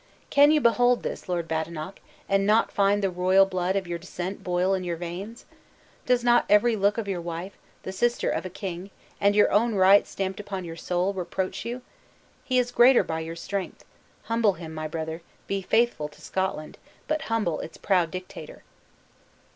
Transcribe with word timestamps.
Can 0.31 0.49
you 0.49 0.59
behold 0.59 1.03
this, 1.03 1.29
Lord 1.29 1.47
Badenoch, 1.47 1.99
and 2.27 2.43
not 2.43 2.71
find 2.71 3.03
the 3.03 3.11
royal 3.11 3.45
blood 3.45 3.75
of 3.75 3.85
your 3.85 3.99
descent 3.99 4.43
boil 4.43 4.73
in 4.73 4.83
your 4.83 4.95
veins? 4.97 5.45
Does 6.07 6.23
not 6.23 6.43
every 6.49 6.75
look 6.75 6.97
of 6.97 7.07
your 7.07 7.21
wife, 7.21 7.55
the 7.83 7.91
sister 7.91 8.27
of 8.27 8.43
a 8.43 8.49
king, 8.49 8.89
and 9.19 9.35
your 9.35 9.51
own 9.51 9.75
right 9.75 10.07
stamped 10.07 10.39
upon 10.39 10.65
your 10.65 10.75
soul, 10.75 11.13
reproach 11.13 11.65
you? 11.65 11.83
He 12.43 12.57
is 12.57 12.71
greater 12.71 13.03
by 13.03 13.19
your 13.19 13.35
strength. 13.35 13.85
Humble 14.23 14.53
him, 14.53 14.73
my 14.73 14.87
brother; 14.87 15.21
be 15.45 15.61
faithful 15.61 16.07
to 16.07 16.19
Scotland, 16.19 16.79
but 17.07 17.21
humble 17.29 17.59
its 17.59 17.77
proud 17.77 18.09
dictator!" 18.09 18.63